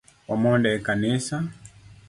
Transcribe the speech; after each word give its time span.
Wamond 0.27 0.65
ekanisa 0.71 1.37